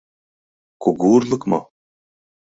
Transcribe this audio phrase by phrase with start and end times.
[0.81, 1.59] Кугу урлык мо?